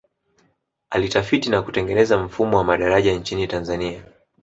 alitafiti 0.89 1.49
na 1.49 1.61
kutengeneza 1.61 2.17
mfumo 2.17 2.57
wa 2.57 2.63
madaraja 2.63 3.13
nchini 3.13 3.47
tanzania 3.47 4.03